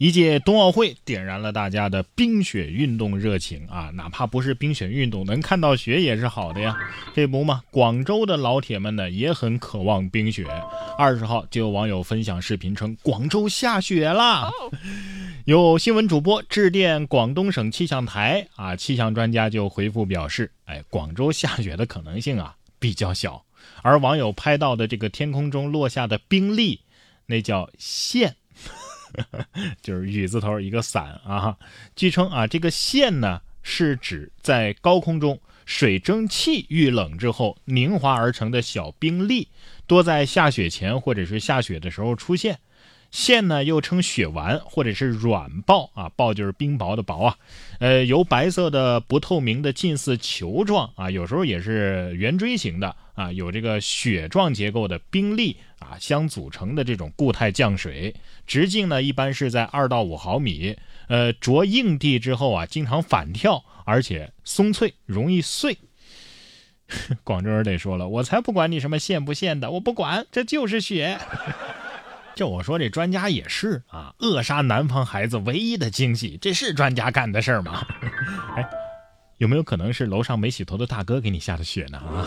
[0.00, 3.90] 一届冬奥会点燃了大家的冰雪运动热情啊！
[3.92, 6.74] 哪怕不是冰雪运动，能看到雪也是好的呀。
[7.14, 10.46] 这不嘛，广州的老铁们呢也很渴望冰雪。
[10.96, 14.50] 二十号就有网友分享视频称，广州下雪啦。
[15.44, 23.44] 有新闻主播致电广东省气象台啊，气象专家就回复表示，哎，广州下雪的可能性啊比较小。
[23.82, 26.80] 而网友拍到的这个天空中落下的冰粒，
[27.26, 28.36] 那叫线。
[29.82, 31.56] 就是雨字头一个伞啊，
[31.96, 39.48] 据称啊，这个线呢是指在高空中水蒸气遇冷之后凝华而成的小冰粒，
[39.86, 42.58] 多在下雪前或者是下雪的时候出现。
[43.10, 47.36] 线呢又称雪丸或者是软刨啊，刨就是冰雹的雹啊，
[47.80, 58.14] 呃，由白色的不透明的近似球状啊，有时候也是圆锥形的啊，有这个雪状结构的冰粒啊相组成的这种固态降水，
[58.46, 60.74] 直径呢一般是在二到五毫米，
[61.08, 65.76] 呃，着硬地之后啊，经常反跳，而且松脆，容易碎。
[67.22, 71.18] 广州人得说了，我才不管你什么线不线的，我不管，这就是雪。
[72.34, 77.86] 就我说这专家也是啊，扼杀南方孩子唯一的惊喜，这是专家干的事儿吗？
[78.56, 78.66] 哎，
[79.36, 81.98] 有没有可能是楼上没洗头的大哥给你下的雪呢？
[81.98, 82.26] 啊，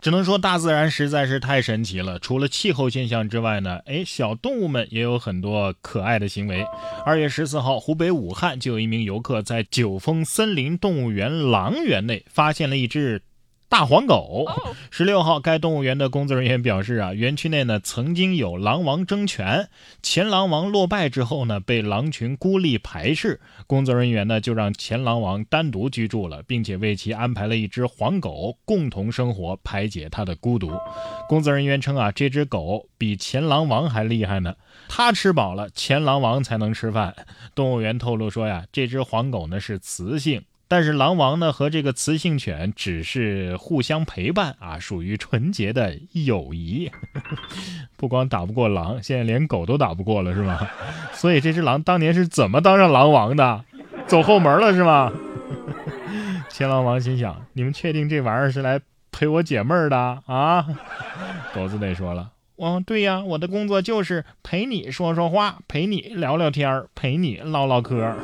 [0.00, 2.18] 只能说大自然实在是太神奇了。
[2.18, 6.64] 除了气候现象之外呢，哎，小动物们也有很多可爱的行为。
[7.04, 13.22] 二月十四号，湖北武汉就有一名游客在九峰森林动物园狼园内发现了一只。
[13.68, 14.46] 大黄狗。
[14.90, 19.68] 十六号，该动物园的工作人员表示啊，园区内呢曾经有狼王争权，
[20.02, 30.72] 前狼王落败之后呢，被狼群孤立排斥，工作人员呢就让前狼王单独居住了，并且为其安排了一只黄狗共同生活，排解它的孤独。
[31.28, 34.54] 工作人员称啊，这只狗比前狼王还厉害呢，
[34.88, 37.14] 它吃饱了，前狼王才能吃饭。
[37.54, 40.42] 动物园透露说呀，这只黄狗呢是雌性。
[40.68, 46.90] 但是狼王呢和这个雌性犬只是互相陪伴啊，属于纯洁的友谊。
[47.96, 50.68] 不光打不过狼，现在连狗都打不过了，是吗？
[51.14, 53.64] 所以这只狼当年是怎么当上狼王的？
[54.06, 55.10] 走后门了是吗？
[56.50, 60.66] 前狼王心想：你们确定这玩意儿是来陪我解闷儿的啊？
[61.54, 68.14] 狗子得说了：哦，对呀，我的工作就是陪你说说话，陪你聊聊天陪你唠唠嗑。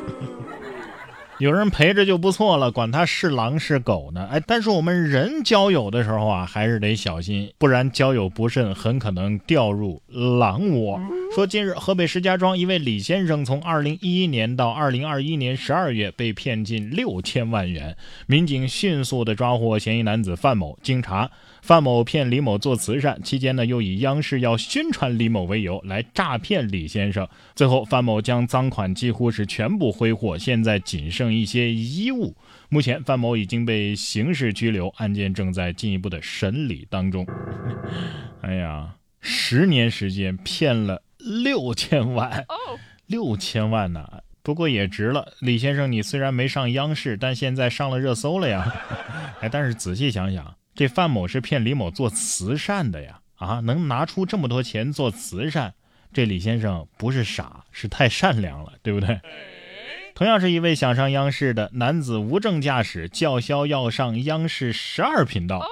[1.37, 4.25] 有人陪着就不错了，管他是狼是狗呢？
[4.31, 10.97] 哎，但是我们人交友的时候啊，还是得小心，不然交友不慎，很可能掉入狼窝。
[11.35, 20.79] 说近日，河北石家庄一位李先生从2011年到2021年12月被骗近六千万元，民警迅速的抓获嫌疑男子范某。
[20.81, 21.29] 经查，
[21.61, 27.27] 范某骗李某做慈善期间呢，又以央视要宣传李某为由来诈骗李先生。
[27.53, 32.33] 最后，范某将赃款几乎是全部挥霍，现在仅剩一些衣物。
[32.69, 37.27] 目前，范某已经被刑事拘留，案件正在进一步的审理当中。
[38.39, 41.01] 哎呀，十年时间骗了。
[41.25, 42.45] 六千万，
[43.07, 44.21] 六千万呢？
[44.43, 45.33] 不过也值了。
[45.39, 48.71] 李先生，你虽然没上央视，但现在上了热搜了呀。
[49.41, 53.19] 哎，但是仔细想想，这范某是骗李某做慈善的呀。
[53.37, 55.73] 啊，能拿出这么多钱做慈善，
[56.13, 59.19] 这李先生不是傻，是太善良了，对不对？
[60.13, 65.65] 同样是一位想上央视的男子，无证驾驶叫嚣要上央视十二频道。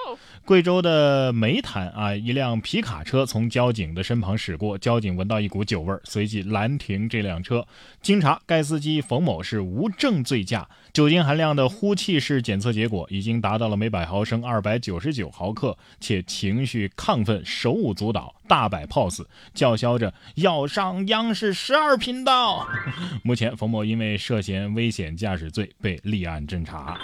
[0.46, 7.66] 贵州的煤炭啊，一辆皮卡车从交警的身旁驶过，交警闻到一股酒味，随即拦停这辆车。
[8.02, 22.68] 经查，该司机冯某是无证醉驾，酒精含量的呼气式检测结果已经达到了每百毫升二百九十九毫克，且情绪亢奋，手舞足蹈，大摆 pose，叫嚣着要上央视十二频道。
[23.24, 27.00] 目前，冯某因为涉嫌危险驾驶罪被立案侦查。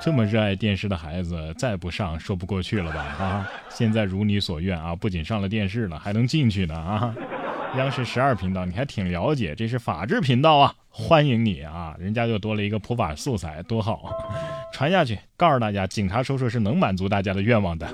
[0.00, 3.00] 这么热爱电视的孩子，再不上说不过去了吧？
[3.00, 7.14] 啊，现在如你所愿啊，不仅上了电视了，还能进去呢啊！
[7.76, 11.96] 央视十二频道，你还挺了解，这是法制频道啊，欢迎你啊！
[11.98, 14.12] 人家又多了一个普法素材，多好！
[14.72, 17.88] 传下去，告诉大家，警察叔叔是能满足大家的愿望的。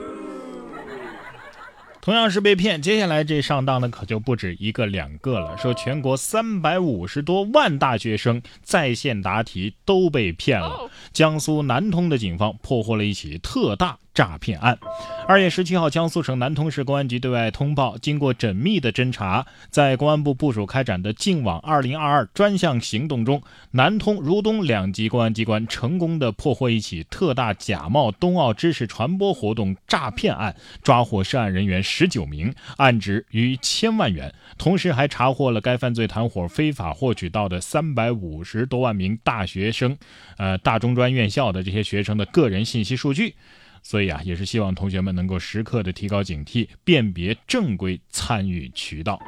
[2.03, 5.56] 同样是被骗，接下来这上当的可就不止一个两个了。
[5.58, 10.91] 说全国三百五十多万大学生在线答题都被骗了。
[11.12, 14.78] 江苏南通的警方破获了一起特大诈骗案。
[15.26, 23.40] 二月十七号，江苏省南通市公安局对外通报，经过缜密的侦查，在公安部部署开展的“净网二零二二”专项行动中，
[23.72, 34.34] 南通、如东两级公安机关成功的破获一起特大假冒冬奥知识传播活动诈骗案，抓获涉案人员十九名，案值逾千万元。
[34.58, 39.96] 同时，还查获了该犯罪团伙非法获取到的三百五十多万名大学生、
[40.36, 43.36] 呃大中专院校的这些学生的个人信息数据。
[43.82, 49.21] 所以啊，也是希望同学们能够时刻的提高警惕，辨别正规参与渠道。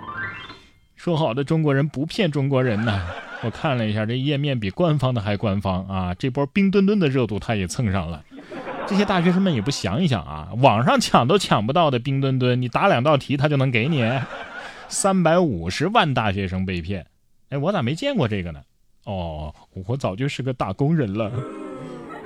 [0.97, 3.07] 说好的中国人不骗中国人呢？
[3.43, 6.15] 我看了一下这页面，比官方的还官方啊！
[6.15, 8.25] 这波冰墩墩的热度他也蹭上了。
[8.87, 14.09] 这些大学生们也不想一想啊，网上抢都抢不到的冰墩墩，你答两道题他就能给你？
[14.89, 17.07] 三百五十万大学生被骗，
[17.49, 18.61] 哎，我咋没见过这个呢？
[19.07, 19.53] 哦，
[19.89, 21.33] 我早就是个打工人了。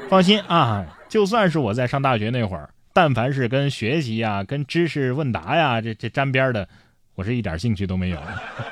[0.08, 6.68] 放心啊，就算是我在上大学那会儿，但凡是跟学习呀、跟知识问答呀这这沾边的，
[7.16, 8.18] 我是一点兴趣都没有。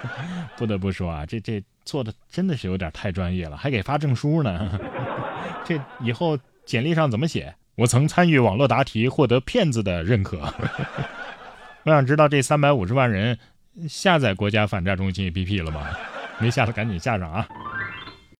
[0.56, 4.78] 不得不说啊，这这做的真的是有点太专业了，还给发证书呢。
[5.66, 7.52] 这以后简历上怎么写？
[7.74, 10.38] 我曾参与网络答题，获得骗子的认可。
[11.82, 13.36] 我想知道这三百五十万人
[13.88, 15.88] 下载国家反诈中心 APP 了吗？
[16.38, 17.46] 没下的赶紧下上啊！